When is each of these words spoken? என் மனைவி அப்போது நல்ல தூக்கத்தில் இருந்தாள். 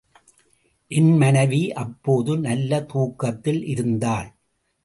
என் 0.91 1.11
மனைவி 1.17 1.71
அப்போது 1.73 2.37
நல்ல 2.39 2.81
தூக்கத்தில் 2.83 3.61
இருந்தாள். 3.65 4.29